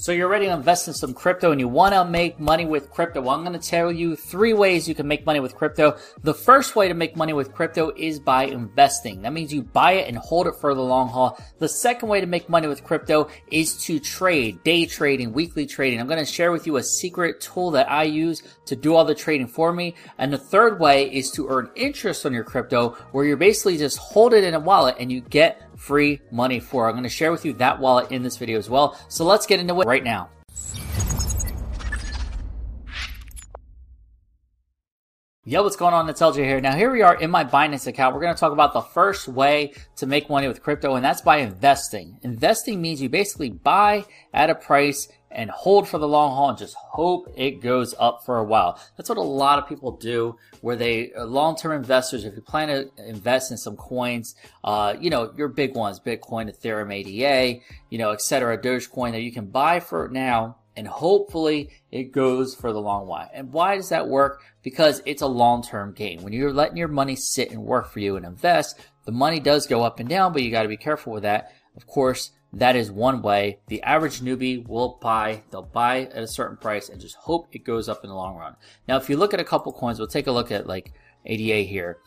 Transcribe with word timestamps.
So 0.00 0.12
you're 0.12 0.28
ready 0.28 0.46
to 0.46 0.52
invest 0.52 0.86
in 0.86 0.94
some 0.94 1.12
crypto 1.12 1.50
and 1.50 1.58
you 1.58 1.66
want 1.66 1.92
to 1.92 2.04
make 2.04 2.38
money 2.38 2.64
with 2.64 2.88
crypto. 2.88 3.20
Well, 3.20 3.34
I'm 3.34 3.44
going 3.44 3.58
to 3.58 3.68
tell 3.68 3.90
you 3.90 4.14
three 4.14 4.52
ways 4.52 4.88
you 4.88 4.94
can 4.94 5.08
make 5.08 5.26
money 5.26 5.40
with 5.40 5.56
crypto. 5.56 5.98
The 6.22 6.32
first 6.32 6.76
way 6.76 6.86
to 6.86 6.94
make 6.94 7.16
money 7.16 7.32
with 7.32 7.52
crypto 7.52 7.90
is 7.96 8.20
by 8.20 8.44
investing. 8.44 9.22
That 9.22 9.32
means 9.32 9.52
you 9.52 9.62
buy 9.62 9.94
it 9.94 10.06
and 10.06 10.16
hold 10.16 10.46
it 10.46 10.54
for 10.60 10.72
the 10.72 10.80
long 10.80 11.08
haul. 11.08 11.36
The 11.58 11.68
second 11.68 12.08
way 12.08 12.20
to 12.20 12.28
make 12.28 12.48
money 12.48 12.68
with 12.68 12.84
crypto 12.84 13.28
is 13.50 13.76
to 13.86 13.98
trade, 13.98 14.62
day 14.62 14.86
trading, 14.86 15.32
weekly 15.32 15.66
trading. 15.66 16.00
I'm 16.00 16.06
going 16.06 16.24
to 16.24 16.32
share 16.32 16.52
with 16.52 16.64
you 16.64 16.76
a 16.76 16.82
secret 16.84 17.40
tool 17.40 17.72
that 17.72 17.90
I 17.90 18.04
use 18.04 18.44
to 18.66 18.76
do 18.76 18.94
all 18.94 19.04
the 19.04 19.16
trading 19.16 19.48
for 19.48 19.72
me. 19.72 19.96
And 20.18 20.32
the 20.32 20.38
third 20.38 20.78
way 20.78 21.12
is 21.12 21.32
to 21.32 21.48
earn 21.48 21.70
interest 21.74 22.24
on 22.24 22.32
your 22.32 22.44
crypto 22.44 22.90
where 23.10 23.24
you're 23.24 23.36
basically 23.36 23.76
just 23.76 23.98
hold 23.98 24.32
it 24.32 24.44
in 24.44 24.54
a 24.54 24.60
wallet 24.60 24.94
and 25.00 25.10
you 25.10 25.22
get 25.22 25.67
free 25.78 26.20
money 26.30 26.60
for. 26.60 26.86
I'm 26.86 26.92
going 26.92 27.04
to 27.04 27.08
share 27.08 27.32
with 27.32 27.46
you 27.46 27.54
that 27.54 27.80
wallet 27.80 28.12
in 28.12 28.22
this 28.22 28.36
video 28.36 28.58
as 28.58 28.68
well. 28.68 28.98
So 29.08 29.24
let's 29.24 29.46
get 29.46 29.60
into 29.60 29.80
it 29.80 29.86
right 29.86 30.04
now. 30.04 30.28
Yo, 35.48 35.62
what's 35.62 35.76
going 35.76 35.94
on? 35.94 36.06
It's 36.10 36.20
LJ 36.20 36.44
here. 36.44 36.60
Now, 36.60 36.76
here 36.76 36.92
we 36.92 37.00
are 37.00 37.18
in 37.18 37.30
my 37.30 37.42
Binance 37.42 37.86
account. 37.86 38.14
We're 38.14 38.20
going 38.20 38.34
to 38.34 38.38
talk 38.38 38.52
about 38.52 38.74
the 38.74 38.82
first 38.82 39.28
way 39.28 39.72
to 39.96 40.04
make 40.04 40.28
money 40.28 40.46
with 40.46 40.62
crypto, 40.62 40.96
and 40.96 41.02
that's 41.02 41.22
by 41.22 41.38
investing. 41.38 42.18
Investing 42.20 42.82
means 42.82 43.00
you 43.00 43.08
basically 43.08 43.48
buy 43.48 44.04
at 44.34 44.50
a 44.50 44.54
price 44.54 45.08
and 45.30 45.48
hold 45.48 45.88
for 45.88 45.96
the 45.96 46.06
long 46.06 46.36
haul 46.36 46.50
and 46.50 46.58
just 46.58 46.74
hope 46.74 47.32
it 47.34 47.62
goes 47.62 47.94
up 47.98 48.26
for 48.26 48.36
a 48.36 48.44
while. 48.44 48.78
That's 48.98 49.08
what 49.08 49.16
a 49.16 49.22
lot 49.22 49.58
of 49.58 49.66
people 49.66 49.92
do, 49.92 50.36
where 50.60 50.76
they 50.76 51.12
are 51.14 51.24
long-term 51.24 51.72
investors. 51.72 52.26
If 52.26 52.34
you 52.34 52.42
plan 52.42 52.68
to 52.68 52.90
invest 53.08 53.50
in 53.50 53.56
some 53.56 53.78
coins, 53.78 54.34
uh, 54.64 54.96
you 55.00 55.08
know, 55.08 55.32
your 55.34 55.48
big 55.48 55.74
ones, 55.74 55.98
Bitcoin, 55.98 56.54
Ethereum, 56.54 56.92
ADA, 56.92 57.60
you 57.88 57.96
know, 57.96 58.10
etc., 58.10 58.58
Dogecoin 58.58 59.12
that 59.12 59.22
you 59.22 59.32
can 59.32 59.46
buy 59.46 59.80
for 59.80 60.08
now 60.08 60.58
and 60.78 60.86
hopefully 60.86 61.70
it 61.90 62.12
goes 62.12 62.54
for 62.54 62.72
the 62.72 62.80
long 62.80 63.08
while. 63.08 63.28
And 63.34 63.52
why 63.52 63.74
does 63.74 63.88
that 63.88 64.06
work? 64.06 64.44
Because 64.62 65.02
it's 65.06 65.22
a 65.22 65.26
long 65.26 65.60
term 65.60 65.92
game. 65.92 66.22
When 66.22 66.32
you're 66.32 66.52
letting 66.52 66.76
your 66.76 66.86
money 66.86 67.16
sit 67.16 67.50
and 67.50 67.64
work 67.64 67.90
for 67.90 67.98
you 67.98 68.14
and 68.14 68.24
invest, 68.24 68.78
the 69.04 69.10
money 69.10 69.40
does 69.40 69.66
go 69.66 69.82
up 69.82 69.98
and 69.98 70.08
down, 70.08 70.32
but 70.32 70.42
you 70.42 70.52
got 70.52 70.62
to 70.62 70.68
be 70.68 70.76
careful 70.76 71.12
with 71.12 71.24
that. 71.24 71.52
Of 71.76 71.88
course, 71.88 72.30
that 72.52 72.76
is 72.76 72.92
one 72.92 73.22
way. 73.22 73.58
The 73.66 73.82
average 73.82 74.20
newbie 74.20 74.66
will 74.68 75.00
buy, 75.02 75.42
they'll 75.50 75.62
buy 75.62 76.02
at 76.02 76.22
a 76.22 76.28
certain 76.28 76.56
price 76.56 76.88
and 76.88 77.00
just 77.00 77.16
hope 77.16 77.48
it 77.50 77.64
goes 77.64 77.88
up 77.88 78.04
in 78.04 78.10
the 78.10 78.16
long 78.16 78.36
run. 78.36 78.54
Now, 78.86 78.98
if 78.98 79.10
you 79.10 79.16
look 79.16 79.34
at 79.34 79.40
a 79.40 79.44
couple 79.44 79.72
coins, 79.72 79.98
we'll 79.98 80.06
take 80.06 80.28
a 80.28 80.32
look 80.32 80.52
at 80.52 80.68
like 80.68 80.92
ADA 81.26 81.68
here. 81.68 81.98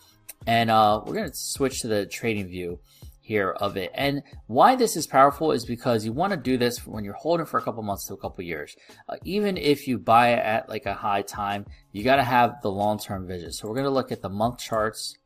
And 0.48 0.72
uh, 0.72 1.02
we're 1.06 1.14
going 1.14 1.30
to 1.30 1.36
switch 1.36 1.82
to 1.82 1.90
the 1.90 2.06
trading 2.06 2.48
view 2.48 2.80
here 3.22 3.52
of 3.52 3.78
it. 3.78 3.92
And 3.94 4.24
why 4.48 4.76
this 4.76 4.98
is 4.98 5.08
powerful 5.08 5.52
is 5.52 5.64
because 5.64 6.04
you 6.04 6.12
want 6.12 6.32
to 6.32 6.38
do 6.38 6.58
this 6.58 6.86
when 6.86 7.04
you're 7.04 7.14
holding 7.14 7.46
for 7.46 7.60
a 7.60 7.62
couple 7.62 7.84
months 7.84 8.08
to 8.08 8.14
a 8.14 8.18
couple 8.18 8.44
years. 8.44 8.76
Uh, 9.08 9.16
even 9.24 9.58
if 9.58 9.88
you 9.88 10.00
buy 10.00 10.30
it 10.30 10.40
at 10.40 10.68
like 10.68 10.88
a 10.88 10.94
high 10.94 11.22
time, 11.22 11.66
you 11.92 12.04
got 12.04 12.18
to 12.18 12.24
have 12.24 12.62
the 12.62 12.72
long-term 12.72 13.28
vision. 13.28 13.52
So 13.52 13.68
we're 13.68 13.76
going 13.76 13.86
to 13.86 13.92
look 13.92 14.12
at 14.12 14.22
the 14.22 14.30
month 14.30 14.60
charts 14.60 15.18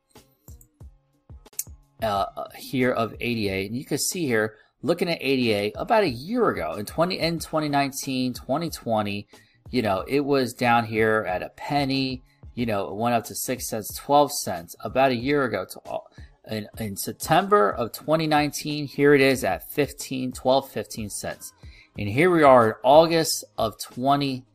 uh, 2.04 2.26
uh 2.36 2.50
here 2.58 2.92
of 2.92 3.16
ADA, 3.22 3.68
and 3.68 3.76
you 3.76 3.86
can 3.86 3.98
see 3.98 4.26
here 4.26 4.56
looking 4.82 5.10
at 5.10 5.18
ADA 5.22 5.80
about 5.80 6.04
a 6.04 6.10
year 6.10 6.50
ago 6.50 6.74
in 6.74 6.86
20 6.86 7.18
in 7.18 7.40
2019, 7.40 8.34
2020. 8.34 9.28
You 9.72 9.82
know, 9.82 10.04
it 10.08 10.20
was 10.20 10.54
down 10.54 10.86
here 10.86 11.26
at 11.28 11.42
a 11.42 11.50
penny. 11.50 12.22
You 12.54 12.66
know, 12.66 12.88
it 12.90 12.96
went 12.96 13.16
up 13.16 13.24
to 13.26 13.36
six 13.36 13.68
cents, 13.68 13.98
12 13.98 14.32
cents 14.32 14.76
about 14.82 15.12
a 15.12 15.16
year 15.16 15.46
ago 15.46 15.66
to 15.66 15.80
all 15.88 16.08
in, 16.50 16.68
in 16.78 16.96
September 16.96 17.72
of 17.72 17.92
2019, 17.92 18.88
here 18.88 19.14
it 19.14 19.22
is 19.22 19.44
at 19.44 19.70
15, 19.72 20.32
12, 20.32 20.70
15 20.70 21.10
cents. 21.10 21.54
And 21.98 22.10
here 22.10 22.30
we 22.30 22.44
are 22.44 22.68
in 22.68 22.74
August 22.84 23.46
of 23.58 23.80
20, 23.80 24.46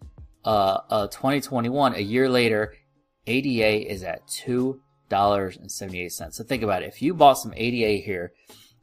uh, 0.45 0.79
uh, 0.91 1.07
2021, 1.09 1.95
a 1.95 2.01
year 2.01 2.29
later, 2.29 2.75
ADA 3.27 3.91
is 3.91 4.03
at 4.03 4.27
$2.78. 4.29 6.33
So 6.33 6.45
think 6.45 6.62
about 6.62 6.83
it. 6.83 6.89
If 6.89 7.03
you 7.03 7.15
bought 7.15 7.34
some 7.34 7.53
ADA 7.56 8.05
here 8.05 8.33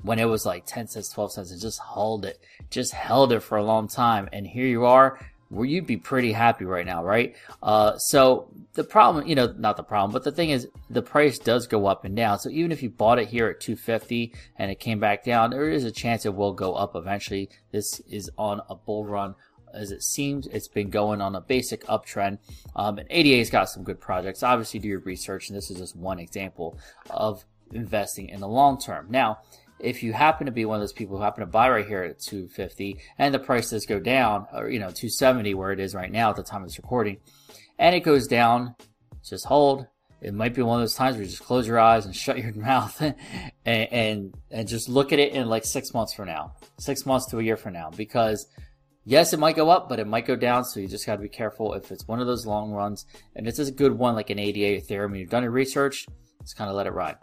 when 0.03 0.19
it 0.19 0.25
was 0.25 0.45
like 0.45 0.65
10 0.65 0.87
cents, 0.87 1.09
12 1.09 1.33
cents, 1.33 1.51
and 1.51 1.61
just 1.61 1.79
held 1.79 2.25
it, 2.25 2.39
just 2.69 2.93
held 2.93 3.33
it 3.33 3.41
for 3.41 3.57
a 3.57 3.63
long 3.63 3.87
time, 3.87 4.29
and 4.31 4.45
here 4.45 4.67
you 4.67 4.85
are 4.85 5.19
well, 5.49 5.65
you'd 5.65 5.87
be 5.87 5.97
pretty 5.97 6.31
happy 6.31 6.65
right 6.65 6.85
now, 6.85 7.03
right? 7.03 7.35
Uh, 7.63 7.97
so 7.97 8.51
the 8.73 8.83
problem, 8.83 9.27
you 9.27 9.35
know, 9.35 9.53
not 9.57 9.77
the 9.77 9.83
problem, 9.83 10.11
but 10.11 10.23
the 10.23 10.31
thing 10.31 10.49
is, 10.49 10.67
the 10.89 11.01
price 11.01 11.39
does 11.39 11.67
go 11.67 11.85
up 11.85 12.03
and 12.03 12.15
down. 12.15 12.39
So 12.39 12.49
even 12.49 12.71
if 12.71 12.83
you 12.83 12.89
bought 12.89 13.19
it 13.19 13.29
here 13.29 13.47
at 13.47 13.59
250 13.59 14.33
and 14.57 14.71
it 14.71 14.79
came 14.79 14.99
back 14.99 15.23
down, 15.23 15.51
there 15.51 15.69
is 15.69 15.85
a 15.85 15.91
chance 15.91 16.25
it 16.25 16.35
will 16.35 16.53
go 16.53 16.73
up 16.73 16.95
eventually. 16.95 17.49
This 17.71 18.01
is 18.09 18.29
on 18.37 18.61
a 18.69 18.75
bull 18.75 19.05
run. 19.05 19.35
As 19.73 19.91
it 19.91 20.01
seems, 20.01 20.47
it's 20.47 20.67
been 20.67 20.89
going 20.89 21.21
on 21.21 21.35
a 21.35 21.41
basic 21.41 21.85
uptrend. 21.85 22.39
Um, 22.75 22.97
and 22.97 23.07
ADA's 23.11 23.49
got 23.49 23.69
some 23.69 23.83
good 23.83 23.99
projects. 23.99 24.41
Obviously, 24.41 24.79
do 24.79 24.87
your 24.87 24.99
research, 24.99 25.49
and 25.49 25.57
this 25.57 25.69
is 25.69 25.77
just 25.77 25.95
one 25.95 26.19
example 26.19 26.77
of 27.09 27.45
investing 27.71 28.29
in 28.29 28.39
the 28.39 28.47
long 28.47 28.79
term. 28.79 29.07
Now, 29.09 29.39
if 29.79 30.03
you 30.03 30.13
happen 30.13 30.45
to 30.45 30.51
be 30.51 30.65
one 30.65 30.75
of 30.75 30.81
those 30.81 30.93
people 30.93 31.17
who 31.17 31.23
happen 31.23 31.41
to 31.41 31.51
buy 31.51 31.69
right 31.69 31.87
here 31.87 32.03
at 32.03 32.19
250 32.19 32.99
and 33.17 33.33
the 33.33 33.39
price 33.39 33.69
does 33.69 33.85
go 33.85 33.99
down 33.99 34.47
or 34.53 34.69
you 34.69 34.79
know 34.79 34.89
270 34.89 35.53
where 35.53 35.71
it 35.71 35.79
is 35.79 35.93
right 35.93 36.11
now 36.11 36.29
at 36.29 36.35
the 36.35 36.43
time 36.43 36.63
of 36.63 36.67
this 36.67 36.77
recording 36.77 37.17
and 37.79 37.95
it 37.95 38.01
goes 38.01 38.27
down 38.27 38.75
just 39.27 39.45
hold. 39.45 39.87
It 40.19 40.33
might 40.33 40.55
be 40.55 40.63
one 40.63 40.79
of 40.79 40.81
those 40.81 40.95
times 40.95 41.15
where 41.15 41.23
you 41.23 41.29
just 41.29 41.43
close 41.43 41.67
your 41.67 41.79
eyes 41.79 42.05
and 42.05 42.15
shut 42.23 42.39
your 42.39 42.53
mouth 42.53 42.99
and, 43.65 43.93
and 43.93 44.33
and 44.49 44.67
just 44.67 44.89
look 44.89 45.13
at 45.13 45.19
it 45.19 45.33
in 45.33 45.47
like 45.47 45.65
six 45.65 45.93
months 45.93 46.13
from 46.13 46.27
now 46.27 46.53
six 46.79 47.05
months 47.05 47.27
to 47.27 47.39
a 47.39 47.43
year 47.43 47.57
from 47.57 47.73
now 47.73 47.91
because 47.95 48.47
yes 49.05 49.31
it 49.33 49.39
might 49.39 49.55
go 49.55 49.69
up 49.69 49.87
but 49.87 49.99
it 49.99 50.07
might 50.07 50.25
go 50.25 50.35
down 50.35 50.65
so 50.65 50.79
you 50.79 50.87
just 50.87 51.05
got 51.05 51.17
to 51.17 51.21
be 51.21 51.29
careful 51.29 51.73
if 51.73 51.91
it's 51.91 52.07
one 52.07 52.19
of 52.19 52.25
those 52.25 52.47
long 52.47 52.71
runs 52.71 53.05
and 53.35 53.47
it's 53.47 53.59
a 53.59 53.71
good 53.71 53.91
one 53.91 54.15
like 54.15 54.31
an 54.31 54.39
ada 54.39 54.81
ethereum 54.81 55.07
and 55.07 55.17
you've 55.17 55.29
done 55.29 55.43
your 55.43 55.51
research 55.51 56.07
just 56.47 56.57
kind 56.57 56.69
of 56.69 56.75
let 56.75 56.87
it 56.87 56.93
ride 56.93 57.17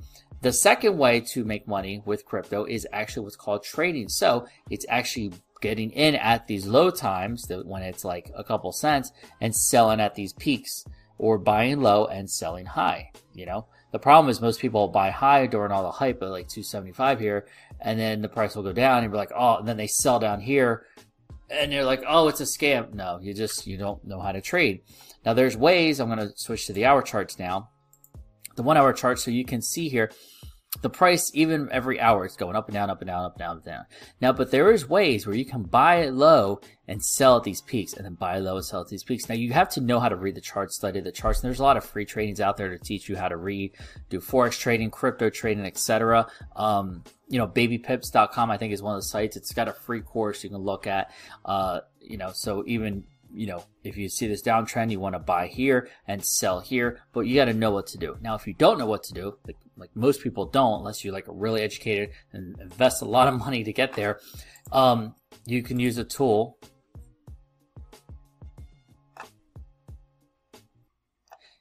the 0.45 0.53
second 0.53 0.99
way 0.99 1.21
to 1.21 1.43
make 1.43 1.67
money 1.67 2.03
with 2.05 2.27
crypto 2.27 2.67
is 2.67 2.87
actually 2.93 3.25
what's 3.25 3.35
called 3.35 3.65
trading. 3.65 4.11
So 4.11 4.47
it's 4.69 4.85
actually 4.91 5.33
getting 5.63 5.91
in 5.93 6.15
at 6.17 6.47
these 6.47 6.67
low 6.67 6.91
times 6.91 7.51
when 7.65 7.83
it's 7.83 8.05
like 8.05 8.31
a 8.37 8.45
couple 8.45 8.71
cents 8.71 9.11
and 9.41 9.57
selling 9.57 10.01
at 10.01 10.15
these 10.15 10.35
peaks 10.35 10.85
or 11.17 11.39
buying 11.39 11.81
low 11.81 12.05
and 12.05 12.29
selling 12.29 12.67
high. 12.67 13.11
You 13.33 13.47
know, 13.47 13.69
the 13.91 13.99
problem 13.99 14.29
is 14.29 14.43
most 14.43 14.61
people 14.61 14.87
buy 14.89 15.09
high 15.09 15.47
during 15.47 15.73
all 15.73 15.83
the 15.83 15.91
hype 15.91 16.23
at 16.23 16.29
like 16.29 16.49
275 16.49 17.21
here 17.21 17.47
and 17.81 17.99
then 17.99 18.21
the 18.21 18.29
price 18.29 18.55
will 18.55 18.65
go 18.65 18.75
down 18.75 19.03
and 19.03 19.11
you're 19.11 19.17
like, 19.17 19.33
oh, 19.35 19.57
and 19.57 19.67
then 19.67 19.79
they 19.79 19.87
sell 19.87 20.19
down 20.19 20.43
here 20.43 20.85
and 21.49 21.73
you're 21.73 21.85
like, 21.85 22.03
oh, 22.07 22.29
it's 22.29 22.43
a 22.43 22.45
scam. 22.45 22.93
No, 22.93 23.19
you 23.23 23.33
just, 23.33 23.67
you 23.67 23.79
don't 23.79 24.05
know 24.05 24.21
how 24.21 24.33
to 24.33 24.43
trade. 24.43 24.83
Now 25.25 25.33
there's 25.33 25.57
ways, 25.57 26.01
I'm 26.01 26.15
going 26.15 26.19
to 26.19 26.37
switch 26.37 26.67
to 26.67 26.75
the 26.75 26.85
hour 26.85 27.01
charts 27.01 27.39
now. 27.39 27.71
The 28.55 28.63
one 28.63 28.77
hour 28.77 28.93
chart 28.93 29.19
so 29.19 29.31
you 29.31 29.45
can 29.45 29.63
see 29.63 29.89
here 29.89 30.11
the 30.83 30.91
price 30.91 31.31
even 31.35 31.69
every 31.71 32.01
hour 32.01 32.25
it's 32.25 32.37
going 32.37 32.57
up 32.57 32.69
and 32.69 32.75
down, 32.75 32.91
up 32.91 33.01
and 33.01 33.09
down, 33.09 33.25
up 33.25 33.35
and 33.35 33.39
down, 33.39 33.51
up 33.51 33.65
and 33.65 33.73
down. 33.73 33.85
Now, 34.21 34.33
but 34.33 34.51
there 34.51 34.73
is 34.73 34.89
ways 34.89 35.27
where 35.27 35.37
you 35.37 35.45
can 35.45 35.63
buy 35.63 36.09
low 36.09 36.61
and 36.89 37.03
sell 37.03 37.37
at 37.37 37.45
these 37.45 37.63
peaks, 37.63 37.95
and 37.95 38.05
then 38.05 38.15
buy 38.15 38.39
low 38.39 38.57
and 38.57 38.65
sell 38.65 38.81
at 38.81 38.89
these 38.89 39.05
peaks. 39.05 39.29
Now, 39.29 39.35
you 39.35 39.53
have 39.53 39.71
to 39.71 39.81
know 39.81 40.01
how 40.01 40.09
to 40.09 40.17
read 40.17 40.35
the 40.35 40.41
charts, 40.41 40.77
study 40.77 41.01
the 41.01 41.13
charts. 41.13 41.41
And 41.41 41.49
there's 41.49 41.61
a 41.61 41.63
lot 41.63 41.77
of 41.77 41.85
free 41.85 42.05
trainings 42.05 42.41
out 42.41 42.57
there 42.57 42.69
to 42.69 42.79
teach 42.79 43.09
you 43.09 43.17
how 43.17 43.29
to 43.29 43.37
read, 43.37 43.73
do 44.11 44.21
forex 44.21 44.59
trading, 44.59 44.91
crypto 44.91 45.31
trading, 45.31 45.65
etc. 45.65 46.27
Um, 46.57 47.05
you 47.29 47.39
know, 47.39 47.47
babypips.com 47.47 48.51
I 48.51 48.59
think 48.59 48.73
is 48.73 48.83
one 48.83 48.95
of 48.95 48.99
the 48.99 49.07
sites. 49.07 49.37
It's 49.37 49.53
got 49.55 49.69
a 49.69 49.73
free 49.73 50.01
course 50.01 50.45
you 50.45 50.51
can 50.51 50.59
look 50.59 50.87
at. 50.87 51.11
Uh, 51.45 51.81
you 52.01 52.19
know, 52.19 52.33
so 52.35 52.65
even 52.67 53.05
you 53.35 53.47
know, 53.47 53.65
if 53.83 53.97
you 53.97 54.09
see 54.09 54.27
this 54.27 54.43
downtrend, 54.43 54.91
you 54.91 55.01
want 55.01 55.15
to 55.15 55.19
buy 55.19 55.49
here 55.49 55.89
and 56.07 56.25
sell 56.25 56.61
here, 56.61 57.01
but 57.13 57.23
you 57.23 57.35
got 57.35 57.47
to 57.47 57.53
know 57.53 57.71
what 57.71 57.89
to 57.89 57.99
do. 57.99 58.17
Now, 58.21 58.35
if 58.35 58.47
you 58.47 58.55
don't 58.55 58.79
know 58.79 58.87
what 58.87 59.03
to 59.05 59.15
do, 59.15 59.37
like, 59.47 59.57
like 59.77 59.91
most 59.95 60.23
people 60.23 60.47
don't, 60.47 60.79
unless 60.79 61.05
you're 61.05 61.13
like 61.13 61.27
really 61.29 61.63
educated 61.63 62.11
and 62.33 62.59
invest 62.61 63.03
a 63.03 63.07
lot 63.07 63.29
of 63.29 63.39
money 63.39 63.65
to 63.65 63.73
get 63.73 63.95
there, 63.95 64.21
um, 64.73 65.15
you 65.47 65.63
can 65.63 65.79
use 65.79 65.99
a 65.99 66.05
tool. 66.05 66.59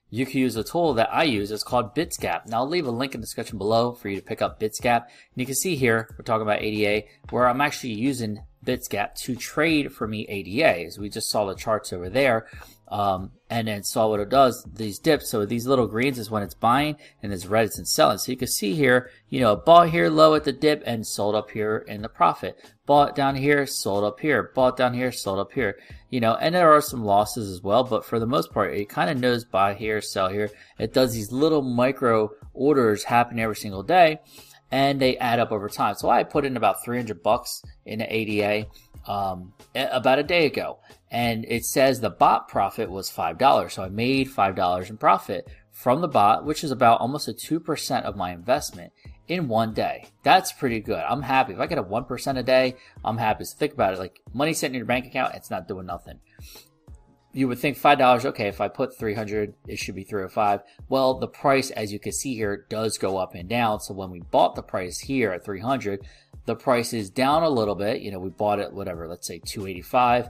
You 0.10 0.28
can 0.28 0.40
use 0.42 0.56
a 0.56 0.64
tool 0.64 0.94
that 0.94 1.12
I 1.12 1.24
use. 1.24 1.50
It's 1.50 1.64
called 1.64 1.96
Bitsgap. 1.96 2.46
Now 2.48 2.58
I'll 2.58 2.70
leave 2.70 2.86
a 2.86 2.92
link 2.92 3.16
in 3.16 3.22
the 3.22 3.26
description 3.26 3.58
below 3.58 3.94
for 3.94 4.10
you 4.10 4.18
to 4.18 4.22
pick 4.22 4.44
up 4.44 4.60
Bitsgap. 4.60 5.06
And 5.06 5.38
you 5.38 5.48
can 5.48 5.56
see 5.56 5.76
here, 5.76 6.08
we're 6.12 6.24
talking 6.24 6.44
about 6.44 6.62
ADA, 6.62 7.08
where 7.32 7.48
I'm 7.48 7.62
actually 7.62 7.94
using 7.94 8.44
Bitsgap 8.64 9.16
to 9.24 9.36
trade 9.36 9.94
for 9.94 10.08
me 10.08 10.26
ADAs. 10.28 10.98
We 10.98 11.10
just 11.10 11.30
saw 11.30 11.46
the 11.46 11.56
charts 11.56 11.94
over 11.94 12.10
there. 12.10 12.48
Um, 12.90 13.32
and 13.50 13.68
then 13.68 13.84
saw 13.84 14.08
what 14.08 14.20
it 14.20 14.30
does, 14.30 14.64
these 14.72 15.00
dips. 15.00 15.30
So 15.30 15.46
these 15.46 15.66
little 15.66 15.88
greens 15.88 16.20
is 16.20 16.30
when 16.30 16.44
it's 16.44 16.54
buying 16.54 16.96
and 17.24 17.32
this 17.32 17.48
red 17.48 17.66
it's 17.66 17.92
selling. 17.92 18.20
So 18.20 18.32
you 18.32 18.38
can 18.38 18.48
see 18.48 18.76
here, 18.76 19.10
you 19.30 19.40
know, 19.40 19.56
bought 19.56 19.90
here 19.90 20.10
low 20.10 20.36
at 20.36 20.44
the 20.44 20.52
dip 20.52 20.84
and 20.86 21.08
sold 21.08 21.34
up 21.34 21.50
here 21.50 21.78
in 21.88 22.04
the 22.04 22.10
profit. 22.10 22.56
Bought 22.86 23.16
down 23.16 23.36
here, 23.36 23.66
sold 23.66 24.04
up 24.04 24.20
here. 24.20 24.52
Bought 24.54 24.78
down 24.78 24.94
here, 24.94 25.12
sold 25.12 25.40
up 25.40 25.54
here. 25.54 25.80
You 26.12 26.20
know, 26.20 26.36
and 26.36 26.54
there 26.54 26.72
are 26.72 26.82
some 26.82 27.04
losses 27.04 27.50
as 27.50 27.64
well, 27.64 27.84
but 27.84 28.06
for 28.06 28.20
the 28.20 28.28
most 28.28 28.52
part, 28.52 28.76
it 28.76 28.90
kind 28.90 29.10
of 29.10 29.20
knows 29.20 29.44
buy 29.44 29.74
here, 29.74 30.00
sell 30.00 30.30
here. 30.30 30.52
It 30.78 30.94
does 30.94 31.14
these 31.14 31.32
little 31.32 31.64
micro 31.64 32.30
orders 32.54 33.06
happen 33.06 33.40
every 33.40 33.56
single 33.56 33.82
day 33.82 34.20
and 34.74 35.00
they 35.00 35.16
add 35.18 35.40
up 35.40 35.52
over 35.52 35.70
time. 35.70 35.94
So 35.94 36.10
I 36.10 36.24
put 36.24 36.46
in 36.46 36.58
about 36.58 36.84
300 36.84 37.22
bucks 37.22 37.62
in 37.86 38.00
the 38.00 38.12
ADA 38.12 38.68
um, 39.08 39.54
about 39.76 40.18
a 40.18 40.24
day 40.24 40.48
ago, 40.48 40.80
and 41.12 41.46
it 41.48 41.64
says 41.64 42.00
the 42.00 42.10
bot 42.10 42.48
profit 42.48 42.90
was 42.90 43.08
five 43.12 43.38
dollars. 43.38 43.74
So 43.74 43.84
I 43.84 43.90
made 43.90 44.32
five 44.32 44.56
dollars 44.56 44.90
in 44.90 44.98
profit 44.98 45.48
from 45.70 46.02
the 46.02 46.08
bot, 46.08 46.44
which 46.44 46.64
is 46.64 46.72
about 46.72 47.02
almost 47.02 47.28
a 47.28 47.34
two 47.34 47.60
percent 47.60 48.08
of 48.08 48.16
my 48.16 48.32
investment 48.34 48.92
in 49.28 49.48
one 49.48 49.76
day. 49.76 50.08
That's 50.24 50.52
pretty 50.52 50.80
good. 50.80 51.04
I'm 51.08 51.22
happy. 51.22 51.54
If 51.54 51.60
I 51.60 51.68
get 51.68 51.78
a 51.78 51.84
1% 51.84 52.38
a 52.38 52.44
day, 52.44 52.76
I'm 53.06 53.18
happy. 53.18 53.46
So 53.46 53.56
think 53.56 53.72
about 53.72 53.94
it. 53.94 54.00
Like 54.00 54.20
money 54.34 54.54
sitting 54.54 54.76
in 54.76 54.80
your 54.80 54.86
bank 54.86 55.06
account, 55.06 55.36
it's 55.36 55.50
not 55.50 55.66
doing 55.66 55.86
nothing 55.86 56.20
you 57.34 57.48
would 57.48 57.60
think 57.60 57.78
five 57.78 57.98
dollars. 57.98 58.26
Okay, 58.26 58.48
if 58.48 58.62
I 58.62 58.68
put 58.68 58.98
three 58.98 59.16
hundred, 59.16 59.56
it 59.68 59.80
should 59.80 59.96
be 59.96 60.04
three 60.04 60.22
hundred 60.22 60.30
five. 60.30 60.62
Well, 60.88 61.16
the 61.16 61.28
price, 61.28 61.72
as 61.72 61.92
you 61.92 62.00
can 62.00 62.14
see 62.14 62.36
here, 62.36 62.66
does 62.70 62.98
go 62.98 63.18
up 63.18 63.34
and 63.36 63.50
down. 63.50 63.80
So 63.80 63.94
when 63.94 64.12
we 64.12 64.22
bought 64.22 64.56
the 64.56 64.64
price 64.64 65.00
here 65.00 65.32
at 65.32 65.44
three 65.44 65.60
hundred, 65.60 66.06
the 66.46 66.56
price 66.56 66.94
is 66.94 67.10
down 67.10 67.44
a 67.44 67.50
little 67.50 67.76
bit. 67.76 68.02
You 68.02 68.12
know, 68.12 68.20
we 68.20 68.30
bought 68.30 68.60
it 68.60 68.72
whatever, 68.72 69.08
let's 69.08 69.28
say 69.28 69.42
two 69.44 69.68
eighty 69.68 69.82
five, 69.82 70.30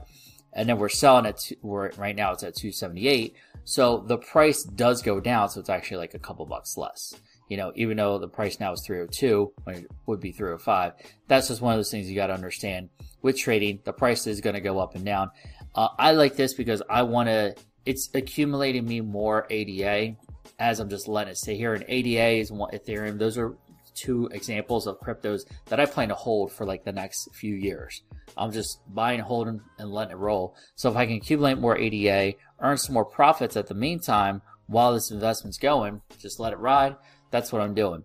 and 0.52 0.68
then 0.68 0.78
we're 0.78 0.88
selling 0.88 1.26
it. 1.26 1.52
we're 1.62 1.90
right 1.92 2.16
now 2.16 2.32
it's 2.32 2.42
at 2.42 2.56
two 2.56 2.72
seventy 2.72 3.06
eight. 3.06 3.34
So 3.64 4.04
the 4.06 4.18
price 4.18 4.62
does 4.62 5.02
go 5.02 5.20
down. 5.20 5.50
So 5.50 5.60
it's 5.60 5.70
actually 5.70 5.98
like 5.98 6.14
a 6.14 6.18
couple 6.18 6.46
bucks 6.46 6.76
less. 6.76 7.14
You 7.48 7.58
know, 7.58 7.72
even 7.74 7.98
though 7.98 8.18
the 8.18 8.28
price 8.28 8.58
now 8.58 8.72
is 8.72 8.82
302 8.86 9.52
when 9.64 9.76
it 9.76 9.90
would 10.06 10.18
be 10.18 10.32
305, 10.32 10.94
that's 11.28 11.48
just 11.48 11.60
one 11.60 11.74
of 11.74 11.78
those 11.78 11.90
things 11.90 12.08
you 12.08 12.16
got 12.16 12.28
to 12.28 12.34
understand. 12.34 12.88
With 13.20 13.38
trading, 13.38 13.80
the 13.84 13.92
price 13.92 14.26
is 14.26 14.40
going 14.40 14.54
to 14.54 14.60
go 14.60 14.78
up 14.78 14.94
and 14.94 15.04
down. 15.04 15.30
Uh, 15.74 15.88
I 15.98 16.12
like 16.12 16.36
this 16.36 16.54
because 16.54 16.82
I 16.88 17.02
want 17.02 17.28
to, 17.28 17.54
it's 17.84 18.08
accumulating 18.14 18.86
me 18.86 19.00
more 19.00 19.46
ADA 19.50 20.16
as 20.58 20.80
I'm 20.80 20.88
just 20.88 21.08
letting 21.08 21.32
it 21.32 21.36
stay 21.36 21.56
here. 21.56 21.74
And 21.74 21.84
ADA 21.88 22.40
is 22.40 22.52
one, 22.52 22.70
Ethereum. 22.72 23.18
Those 23.18 23.36
are 23.38 23.56
two 23.94 24.28
examples 24.32 24.86
of 24.86 25.00
cryptos 25.00 25.42
that 25.66 25.80
I 25.80 25.86
plan 25.86 26.08
to 26.08 26.14
hold 26.14 26.52
for 26.52 26.66
like 26.66 26.84
the 26.84 26.92
next 26.92 27.28
few 27.34 27.54
years. 27.54 28.02
I'm 28.36 28.52
just 28.52 28.80
buying, 28.92 29.20
holding, 29.20 29.60
and 29.78 29.90
letting 29.90 30.12
it 30.12 30.18
roll. 30.18 30.56
So 30.74 30.90
if 30.90 30.96
I 30.96 31.06
can 31.06 31.16
accumulate 31.16 31.58
more 31.58 31.76
ADA, 31.76 32.36
earn 32.60 32.76
some 32.76 32.94
more 32.94 33.04
profits 33.04 33.56
at 33.56 33.66
the 33.66 33.74
meantime 33.74 34.42
while 34.66 34.94
this 34.94 35.10
investment's 35.10 35.58
going, 35.58 36.00
just 36.18 36.40
let 36.40 36.52
it 36.52 36.58
ride. 36.58 36.96
That's 37.30 37.52
what 37.52 37.62
I'm 37.62 37.74
doing. 37.74 38.04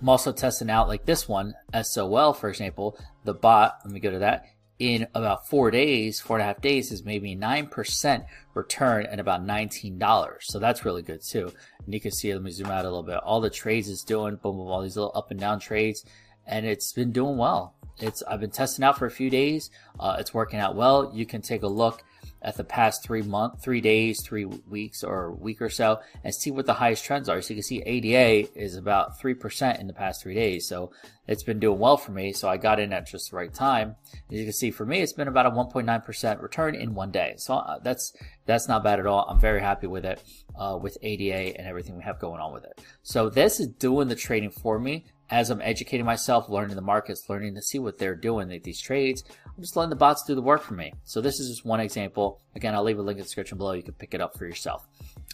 I'm 0.00 0.08
also 0.08 0.32
testing 0.32 0.70
out 0.70 0.88
like 0.88 1.06
this 1.06 1.26
one, 1.26 1.54
SOL, 1.82 2.34
for 2.34 2.48
example, 2.48 2.98
the 3.24 3.34
bot. 3.34 3.78
Let 3.84 3.92
me 3.92 4.00
go 4.00 4.10
to 4.10 4.18
that 4.20 4.44
in 4.78 5.06
about 5.14 5.48
four 5.48 5.70
days, 5.70 6.20
four 6.20 6.36
and 6.36 6.42
a 6.42 6.46
half 6.46 6.60
days, 6.60 6.92
is 6.92 7.04
maybe 7.04 7.34
9% 7.34 8.26
return 8.54 9.06
and 9.06 9.20
about 9.20 9.46
$19. 9.46 10.36
So 10.40 10.58
that's 10.58 10.84
really 10.84 11.02
good 11.02 11.22
too. 11.22 11.52
And 11.84 11.94
you 11.94 12.00
can 12.00 12.12
see, 12.12 12.32
let 12.32 12.42
me 12.42 12.50
zoom 12.50 12.66
out 12.66 12.84
a 12.84 12.88
little 12.88 13.02
bit. 13.02 13.16
All 13.18 13.40
the 13.40 13.50
trades 13.50 13.88
it's 13.88 14.04
doing, 14.04 14.36
boom, 14.36 14.56
boom, 14.56 14.68
all 14.68 14.82
these 14.82 14.96
little 14.96 15.12
up 15.14 15.30
and 15.30 15.40
down 15.40 15.60
trades, 15.60 16.04
and 16.46 16.66
it's 16.66 16.92
been 16.92 17.12
doing 17.12 17.36
well. 17.36 17.74
It's 17.98 18.22
I've 18.22 18.40
been 18.40 18.50
testing 18.50 18.84
out 18.84 18.98
for 18.98 19.06
a 19.06 19.10
few 19.10 19.30
days. 19.30 19.70
Uh, 19.98 20.16
it's 20.18 20.34
working 20.34 20.60
out 20.60 20.76
well. 20.76 21.10
You 21.14 21.24
can 21.24 21.40
take 21.40 21.62
a 21.62 21.68
look 21.68 22.02
at 22.46 22.56
the 22.56 22.64
past 22.64 23.02
three 23.02 23.22
month, 23.22 23.60
three 23.60 23.80
days, 23.80 24.22
three 24.22 24.44
weeks, 24.44 25.02
or 25.02 25.32
week 25.32 25.60
or 25.60 25.68
so, 25.68 25.98
and 26.22 26.32
see 26.32 26.52
what 26.52 26.64
the 26.64 26.74
highest 26.74 27.04
trends 27.04 27.28
are. 27.28 27.42
So 27.42 27.50
you 27.50 27.56
can 27.56 27.64
see 27.64 27.82
ADA 27.82 28.56
is 28.56 28.76
about 28.76 29.18
three 29.18 29.34
percent 29.34 29.80
in 29.80 29.88
the 29.88 29.92
past 29.92 30.22
three 30.22 30.34
days. 30.34 30.68
So 30.68 30.92
it's 31.26 31.42
been 31.42 31.58
doing 31.58 31.80
well 31.80 31.96
for 31.96 32.12
me. 32.12 32.32
So 32.32 32.48
I 32.48 32.56
got 32.56 32.78
in 32.78 32.92
at 32.92 33.08
just 33.08 33.32
the 33.32 33.36
right 33.36 33.52
time. 33.52 33.96
As 34.30 34.38
you 34.38 34.44
can 34.44 34.52
see, 34.52 34.70
for 34.70 34.86
me, 34.86 35.00
it's 35.00 35.12
been 35.12 35.26
about 35.26 35.46
a 35.46 35.50
1.9 35.50 36.04
percent 36.04 36.40
return 36.40 36.76
in 36.76 36.94
one 36.94 37.10
day. 37.10 37.34
So 37.36 37.54
uh, 37.54 37.80
that's 37.80 38.12
that's 38.46 38.68
not 38.68 38.82
bad 38.82 39.00
at 39.00 39.06
all. 39.06 39.26
I'm 39.28 39.40
very 39.40 39.60
happy 39.60 39.86
with 39.86 40.04
it, 40.04 40.22
uh, 40.58 40.78
with 40.80 40.96
ADA 41.02 41.58
and 41.58 41.66
everything 41.66 41.96
we 41.96 42.04
have 42.04 42.18
going 42.18 42.40
on 42.40 42.52
with 42.52 42.64
it. 42.64 42.80
So 43.02 43.28
this 43.28 43.60
is 43.60 43.68
doing 43.68 44.08
the 44.08 44.16
trading 44.16 44.50
for 44.50 44.78
me 44.78 45.06
as 45.30 45.50
I'm 45.50 45.60
educating 45.60 46.06
myself, 46.06 46.48
learning 46.48 46.76
the 46.76 46.82
markets, 46.82 47.28
learning 47.28 47.54
to 47.56 47.62
see 47.62 47.78
what 47.78 47.98
they're 47.98 48.14
doing 48.14 48.48
these 48.62 48.80
trades, 48.80 49.24
I'm 49.44 49.62
just 49.62 49.76
letting 49.76 49.90
the 49.90 49.96
bots 49.96 50.24
do 50.24 50.34
the 50.34 50.42
work 50.42 50.62
for 50.62 50.74
me. 50.74 50.92
So 51.04 51.20
this 51.20 51.40
is 51.40 51.48
just 51.48 51.64
one 51.64 51.80
example. 51.80 52.40
Again, 52.54 52.74
I'll 52.74 52.82
leave 52.82 52.98
a 52.98 53.02
link 53.02 53.16
in 53.16 53.22
the 53.22 53.24
description 53.24 53.58
below. 53.58 53.72
You 53.72 53.82
can 53.82 53.94
pick 53.94 54.14
it 54.14 54.20
up 54.20 54.36
for 54.38 54.46
yourself. 54.46 54.86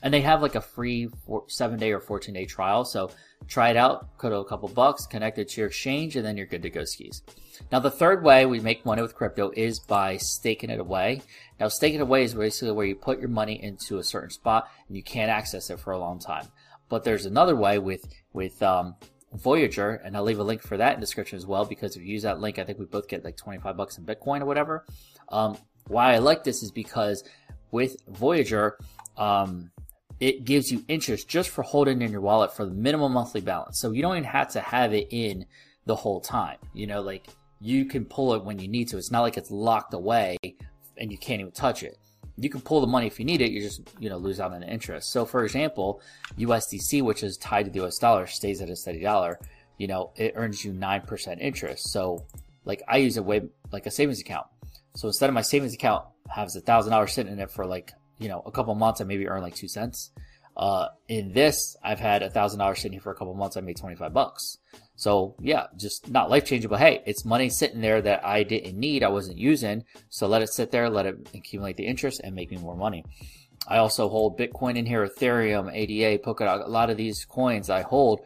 And 0.02 0.12
they 0.12 0.20
have 0.22 0.42
like 0.42 0.54
a 0.54 0.60
free 0.60 1.08
four, 1.26 1.44
seven 1.48 1.78
day 1.78 1.92
or 1.92 2.00
14 2.00 2.34
day 2.34 2.44
trial. 2.44 2.84
So 2.84 3.10
try 3.46 3.70
it 3.70 3.76
out, 3.76 4.18
put 4.18 4.32
a 4.32 4.44
couple 4.44 4.68
bucks, 4.68 5.06
connect 5.06 5.38
it 5.38 5.48
to 5.50 5.60
your 5.60 5.68
exchange, 5.68 6.16
and 6.16 6.24
then 6.24 6.36
you're 6.36 6.46
good 6.46 6.62
to 6.62 6.70
go 6.70 6.84
skis. 6.84 7.22
Now, 7.70 7.78
the 7.78 7.90
third 7.90 8.24
way 8.24 8.46
we 8.46 8.60
make 8.60 8.84
money 8.84 9.02
with 9.02 9.14
crypto 9.14 9.52
is 9.56 9.78
by 9.78 10.16
staking 10.16 10.70
it 10.70 10.80
away. 10.80 11.22
Now, 11.60 11.68
staking 11.68 12.00
it 12.00 12.02
away 12.02 12.24
is 12.24 12.34
basically 12.34 12.72
where 12.72 12.86
you 12.86 12.96
put 12.96 13.20
your 13.20 13.28
money 13.28 13.62
into 13.62 13.98
a 13.98 14.04
certain 14.04 14.30
spot 14.30 14.68
and 14.88 14.96
you 14.96 15.02
can't 15.02 15.30
access 15.30 15.70
it 15.70 15.78
for 15.78 15.92
a 15.92 15.98
long 15.98 16.18
time. 16.18 16.48
But 16.88 17.04
there's 17.04 17.26
another 17.26 17.56
way 17.56 17.78
with, 17.78 18.04
with, 18.32 18.62
um, 18.62 18.96
Voyager, 19.34 19.94
and 20.04 20.14
I'll 20.16 20.24
leave 20.24 20.38
a 20.38 20.44
link 20.44 20.62
for 20.62 20.76
that 20.76 20.94
in 20.94 21.00
the 21.00 21.06
description 21.06 21.38
as 21.38 21.46
well 21.46 21.64
because 21.64 21.96
if 21.96 22.02
you 22.02 22.12
use 22.12 22.22
that 22.22 22.40
link, 22.40 22.58
I 22.58 22.64
think 22.64 22.78
we 22.78 22.84
both 22.84 23.08
get 23.08 23.24
like 23.24 23.36
25 23.36 23.76
bucks 23.76 23.96
in 23.96 24.04
Bitcoin 24.04 24.42
or 24.42 24.44
whatever. 24.44 24.84
Um, 25.30 25.56
why 25.86 26.12
I 26.12 26.18
like 26.18 26.44
this 26.44 26.62
is 26.62 26.70
because 26.70 27.24
with 27.70 27.96
Voyager, 28.08 28.78
um, 29.16 29.70
it 30.22 30.44
gives 30.44 30.70
you 30.70 30.84
interest 30.86 31.28
just 31.28 31.50
for 31.50 31.62
holding 31.62 32.00
in 32.00 32.12
your 32.12 32.20
wallet 32.20 32.54
for 32.54 32.64
the 32.64 32.70
minimum 32.70 33.12
monthly 33.12 33.40
balance. 33.40 33.80
So 33.80 33.90
you 33.90 34.02
don't 34.02 34.16
even 34.16 34.24
have 34.24 34.50
to 34.52 34.60
have 34.60 34.94
it 34.94 35.08
in 35.10 35.46
the 35.86 35.96
whole 35.96 36.20
time. 36.20 36.58
You 36.72 36.86
know, 36.86 37.00
like 37.00 37.26
you 37.60 37.84
can 37.86 38.04
pull 38.04 38.34
it 38.34 38.44
when 38.44 38.58
you 38.58 38.68
need 38.68 38.88
to. 38.88 38.98
It's 38.98 39.10
not 39.10 39.22
like 39.22 39.36
it's 39.36 39.50
locked 39.50 39.94
away 39.94 40.36
and 40.96 41.10
you 41.10 41.18
can't 41.18 41.40
even 41.40 41.52
touch 41.52 41.82
it 41.82 41.98
you 42.36 42.48
can 42.48 42.60
pull 42.60 42.80
the 42.80 42.86
money 42.86 43.06
if 43.06 43.18
you 43.18 43.24
need 43.24 43.40
it. 43.40 43.50
You 43.52 43.60
just 43.60 43.82
you 43.98 44.08
know 44.08 44.16
lose 44.16 44.40
out 44.40 44.52
on 44.52 44.60
the 44.60 44.68
interest. 44.68 45.10
So 45.10 45.24
for 45.24 45.44
example, 45.44 46.00
USDC, 46.38 47.02
which 47.02 47.22
is 47.22 47.36
tied 47.36 47.66
to 47.66 47.70
the 47.70 47.84
US 47.84 47.98
dollar, 47.98 48.26
stays 48.26 48.60
at 48.60 48.70
a 48.70 48.76
steady 48.76 49.00
dollar. 49.00 49.38
You 49.78 49.86
know 49.86 50.12
it 50.16 50.32
earns 50.36 50.64
you 50.64 50.72
nine 50.72 51.02
percent 51.02 51.40
interest. 51.40 51.92
So 51.92 52.24
like 52.64 52.82
I 52.88 52.98
use 52.98 53.16
it 53.16 53.24
way 53.24 53.42
like 53.70 53.86
a 53.86 53.90
savings 53.90 54.20
account. 54.20 54.46
So 54.94 55.08
instead 55.08 55.28
of 55.28 55.34
my 55.34 55.42
savings 55.42 55.74
account 55.74 56.06
has 56.28 56.56
a 56.56 56.60
thousand 56.60 56.92
dollars 56.92 57.12
sitting 57.12 57.32
in 57.32 57.38
it 57.38 57.50
for 57.50 57.66
like 57.66 57.92
you 58.22 58.28
know 58.28 58.42
a 58.46 58.50
couple 58.50 58.74
months, 58.74 59.00
I 59.00 59.04
maybe 59.04 59.28
earn 59.28 59.42
like 59.42 59.54
two 59.54 59.68
cents. 59.68 60.10
Uh, 60.56 60.88
in 61.08 61.32
this, 61.32 61.76
I've 61.82 61.98
had 61.98 62.22
a 62.22 62.30
thousand 62.30 62.58
dollars 62.58 62.78
sitting 62.78 62.92
here 62.92 63.00
for 63.00 63.12
a 63.12 63.14
couple 63.14 63.34
months. 63.34 63.56
I 63.56 63.60
made 63.60 63.76
twenty 63.76 63.96
five 63.96 64.12
bucks. 64.12 64.58
So 64.96 65.34
yeah, 65.40 65.66
just 65.76 66.10
not 66.10 66.30
life 66.30 66.44
changing, 66.44 66.70
but 66.70 66.78
hey, 66.78 67.02
it's 67.06 67.24
money 67.24 67.48
sitting 67.48 67.80
there 67.80 68.00
that 68.02 68.24
I 68.24 68.42
didn't 68.42 68.78
need, 68.78 69.02
I 69.02 69.08
wasn't 69.08 69.38
using. 69.38 69.84
So 70.10 70.28
let 70.28 70.42
it 70.42 70.50
sit 70.50 70.70
there, 70.70 70.88
let 70.90 71.06
it 71.06 71.28
accumulate 71.34 71.76
the 71.76 71.86
interest 71.86 72.20
and 72.22 72.36
make 72.36 72.50
me 72.50 72.58
more 72.58 72.76
money. 72.76 73.04
I 73.66 73.78
also 73.78 74.08
hold 74.08 74.38
Bitcoin 74.38 74.76
in 74.76 74.86
here, 74.86 75.06
Ethereum, 75.06 75.72
ADA, 75.72 76.22
Polkadot, 76.22 76.64
a 76.64 76.68
lot 76.70 76.90
of 76.90 76.96
these 76.96 77.24
coins 77.24 77.70
I 77.70 77.82
hold. 77.82 78.20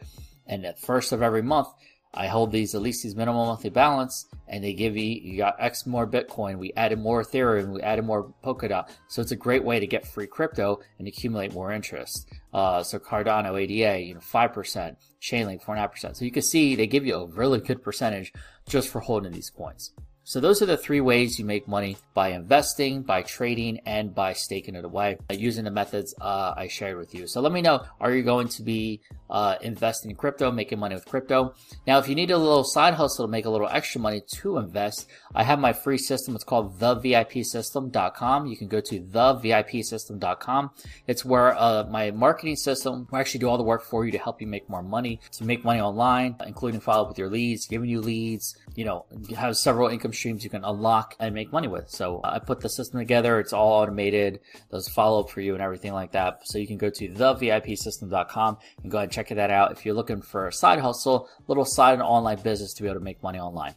And 0.45 0.65
at 0.65 0.79
first 0.79 1.11
of 1.11 1.21
every 1.21 1.41
month, 1.41 1.67
I 2.13 2.27
hold 2.27 2.51
these 2.51 2.73
at 2.73 2.81
least 2.81 3.03
these 3.03 3.15
minimum 3.15 3.47
monthly 3.47 3.69
balance, 3.69 4.27
and 4.47 4.63
they 4.63 4.73
give 4.73 4.95
you 4.97 5.03
you 5.03 5.37
got 5.37 5.55
X 5.59 5.85
more 5.85 6.07
Bitcoin. 6.07 6.57
We 6.57 6.73
added 6.75 6.99
more 6.99 7.23
Ethereum, 7.23 7.73
we 7.73 7.81
added 7.81 8.05
more 8.05 8.33
Polkadot, 8.43 8.89
so 9.07 9.21
it's 9.21 9.31
a 9.31 9.35
great 9.35 9.63
way 9.63 9.79
to 9.79 9.87
get 9.87 10.07
free 10.07 10.27
crypto 10.27 10.79
and 10.99 11.07
accumulate 11.07 11.53
more 11.53 11.71
interest. 11.71 12.27
Uh, 12.53 12.81
so 12.81 12.97
Cardano 12.97 13.61
ADA, 13.61 13.99
you 13.99 14.13
know, 14.15 14.19
five 14.21 14.53
percent, 14.53 14.97
Chainlink 15.21 15.63
four 15.63 15.75
and 15.75 15.79
a 15.79 15.81
half 15.81 15.91
percent. 15.91 16.17
So 16.17 16.25
you 16.25 16.31
can 16.31 16.41
see 16.41 16.75
they 16.75 16.87
give 16.87 17.05
you 17.05 17.15
a 17.15 17.27
really 17.27 17.59
good 17.59 17.83
percentage 17.83 18.33
just 18.67 18.89
for 18.89 18.99
holding 18.99 19.31
these 19.31 19.49
coins. 19.49 19.91
So 20.27 20.41
those 20.41 20.61
are 20.61 20.65
the 20.65 20.75
three 20.75 20.99
ways 20.99 21.39
you 21.39 21.45
make 21.45 21.69
money 21.69 21.95
by 22.13 22.31
investing, 22.31 23.01
by 23.01 23.21
trading, 23.21 23.79
and 23.85 24.13
by 24.13 24.33
staking 24.33 24.75
it 24.75 24.83
away 24.83 25.19
uh, 25.29 25.33
using 25.35 25.63
the 25.63 25.71
methods 25.71 26.13
uh, 26.19 26.53
I 26.53 26.67
shared 26.67 26.97
with 26.97 27.15
you. 27.15 27.27
So 27.27 27.39
let 27.39 27.53
me 27.53 27.61
know, 27.61 27.85
are 28.01 28.11
you 28.11 28.23
going 28.23 28.49
to 28.49 28.61
be 28.61 28.99
uh, 29.29 29.55
investing 29.61 30.11
in 30.11 30.17
crypto, 30.17 30.51
making 30.51 30.79
money 30.79 30.95
with 30.95 31.05
crypto? 31.05 31.53
Now, 31.85 31.97
if 31.99 32.09
you 32.09 32.15
need 32.15 32.31
a 32.31 32.37
little 32.37 32.65
side 32.65 32.95
hustle 32.95 33.25
to 33.25 33.31
make 33.31 33.45
a 33.45 33.49
little 33.49 33.69
extra 33.69 34.01
money 34.01 34.19
to 34.19 34.57
invest, 34.57 35.07
I 35.33 35.43
have 35.43 35.59
my 35.59 35.71
free 35.71 35.97
system. 35.97 36.35
It's 36.35 36.43
called 36.43 36.77
thevipsystem.com. 36.77 38.47
You 38.47 38.57
can 38.57 38.67
go 38.67 38.81
to 38.81 38.99
thevipsystem.com. 38.99 40.71
It's 41.07 41.23
where 41.23 41.55
uh, 41.57 41.85
my 41.89 42.11
marketing 42.11 42.57
system 42.57 43.07
actually 43.13 43.39
do 43.39 43.47
all 43.47 43.57
the 43.57 43.63
work 43.63 43.85
for 43.85 44.05
you 44.05 44.11
to 44.11 44.17
help 44.17 44.41
you 44.41 44.47
make 44.47 44.69
more 44.69 44.83
money, 44.83 45.21
to 45.31 45.45
make 45.45 45.63
money 45.63 45.79
online, 45.79 46.35
including 46.45 46.81
follow 46.81 47.03
up 47.03 47.07
with 47.07 47.17
your 47.17 47.29
leads, 47.29 47.65
giving 47.65 47.89
you 47.89 48.01
leads, 48.01 48.57
you 48.75 48.83
know, 48.83 49.05
have 49.33 49.55
several 49.55 49.87
income 49.87 50.11
streams 50.17 50.43
you 50.43 50.49
can 50.49 50.63
unlock 50.63 51.15
and 51.19 51.33
make 51.33 51.51
money 51.51 51.67
with. 51.67 51.89
So 51.89 52.19
uh, 52.23 52.31
I 52.33 52.39
put 52.39 52.59
the 52.61 52.69
system 52.69 52.99
together. 52.99 53.39
It's 53.39 53.53
all 53.53 53.81
automated. 53.81 54.39
Does 54.71 54.87
follow 54.87 55.21
up 55.21 55.29
for 55.29 55.41
you 55.41 55.53
and 55.53 55.61
everything 55.61 55.93
like 55.93 56.11
that. 56.11 56.47
So 56.47 56.57
you 56.57 56.67
can 56.67 56.77
go 56.77 56.89
to 56.89 57.09
thevipsystem.com 57.09 58.57
and 58.83 58.91
go 58.91 58.97
ahead 58.97 59.05
and 59.05 59.11
check 59.13 59.29
that 59.29 59.49
out 59.49 59.71
if 59.71 59.85
you're 59.85 59.95
looking 59.95 60.21
for 60.21 60.47
a 60.47 60.53
side 60.53 60.79
hustle, 60.79 61.29
little 61.47 61.65
side 61.65 61.93
and 61.93 62.01
online 62.01 62.41
business 62.41 62.73
to 62.73 62.83
be 62.83 62.89
able 62.89 62.99
to 62.99 63.03
make 63.03 63.21
money 63.21 63.39
online. 63.39 63.75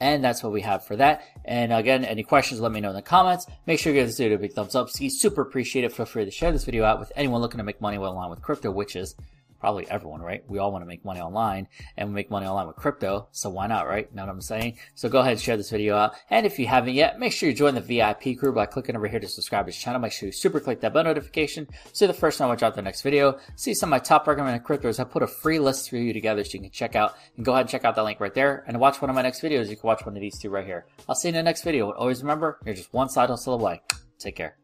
And 0.00 0.24
that's 0.24 0.42
what 0.42 0.52
we 0.52 0.62
have 0.62 0.84
for 0.84 0.96
that. 0.96 1.22
And 1.44 1.72
again, 1.72 2.04
any 2.04 2.22
questions, 2.22 2.60
let 2.60 2.72
me 2.72 2.80
know 2.80 2.90
in 2.90 2.96
the 2.96 3.02
comments. 3.02 3.46
Make 3.66 3.78
sure 3.78 3.92
you 3.92 4.00
give 4.00 4.08
this 4.08 4.16
video 4.18 4.36
a 4.36 4.40
big 4.40 4.52
thumbs 4.52 4.74
up. 4.74 4.90
See, 4.90 5.10
super 5.10 5.42
appreciate 5.42 5.84
it. 5.84 5.92
Feel 5.92 6.06
free 6.06 6.24
to 6.24 6.30
share 6.30 6.52
this 6.52 6.64
video 6.64 6.84
out 6.84 6.98
with 6.98 7.12
anyone 7.16 7.40
looking 7.40 7.58
to 7.58 7.64
make 7.64 7.80
money 7.80 7.98
online 7.98 8.30
with 8.30 8.42
crypto, 8.42 8.70
which 8.70 8.96
is 8.96 9.14
probably 9.60 9.88
everyone, 9.90 10.22
right? 10.22 10.42
We 10.48 10.58
all 10.58 10.72
want 10.72 10.82
to 10.82 10.86
make 10.86 11.04
money 11.04 11.20
online 11.20 11.68
and 11.96 12.08
we 12.08 12.14
make 12.14 12.30
money 12.30 12.46
online 12.46 12.66
with 12.66 12.76
crypto. 12.76 13.28
So 13.30 13.50
why 13.50 13.66
not, 13.66 13.86
right? 13.86 14.12
Know 14.14 14.22
what 14.22 14.30
I'm 14.30 14.40
saying? 14.40 14.78
So 14.94 15.08
go 15.08 15.20
ahead 15.20 15.32
and 15.32 15.40
share 15.40 15.56
this 15.56 15.70
video 15.70 15.96
out. 15.96 16.14
And 16.30 16.46
if 16.46 16.58
you 16.58 16.66
haven't 16.66 16.94
yet, 16.94 17.18
make 17.18 17.32
sure 17.32 17.48
you 17.48 17.54
join 17.54 17.74
the 17.74 17.80
VIP 17.80 18.38
crew 18.38 18.52
by 18.52 18.66
clicking 18.66 18.96
over 18.96 19.06
here 19.06 19.20
to 19.20 19.28
subscribe 19.28 19.66
to 19.66 19.68
this 19.68 19.76
channel. 19.76 20.00
Make 20.00 20.12
sure 20.12 20.26
you 20.26 20.32
super 20.32 20.60
click 20.60 20.80
that 20.80 20.94
bell 20.94 21.04
notification 21.04 21.68
so 21.92 22.06
the 22.06 22.12
first 22.12 22.38
time 22.38 22.50
I 22.50 22.56
drop 22.56 22.74
the 22.74 22.82
next 22.82 23.02
video. 23.02 23.38
See 23.56 23.74
some 23.74 23.88
of 23.88 23.90
my 23.90 23.98
top 23.98 24.26
recommended 24.26 24.64
cryptos. 24.64 24.98
I 24.98 25.04
put 25.04 25.22
a 25.22 25.26
free 25.26 25.58
list 25.58 25.90
for 25.90 25.96
you 25.96 26.12
together 26.12 26.42
so 26.44 26.54
you 26.54 26.60
can 26.60 26.70
check 26.70 26.96
out 26.96 27.16
and 27.36 27.44
go 27.44 27.52
ahead 27.52 27.62
and 27.62 27.70
check 27.70 27.84
out 27.84 27.94
that 27.96 28.04
link 28.04 28.20
right 28.20 28.34
there. 28.34 28.64
And 28.66 28.80
watch 28.80 29.00
one 29.02 29.10
of 29.10 29.16
my 29.16 29.22
next 29.22 29.40
videos, 29.42 29.68
you 29.68 29.76
can 29.76 29.86
watch 29.86 30.04
one 30.06 30.16
of 30.16 30.20
these 30.20 30.38
two 30.38 30.50
right 30.50 30.66
here. 30.66 30.86
I'll 31.08 31.14
see 31.14 31.28
you 31.28 31.30
in 31.30 31.36
the 31.36 31.42
next 31.42 31.62
video. 31.62 31.92
Always 31.92 32.22
remember, 32.22 32.58
you're 32.64 32.74
just 32.74 32.92
one 32.92 33.08
side 33.08 33.28
hustle 33.28 33.54
away. 33.54 33.82
Take 34.18 34.36
care. 34.36 34.59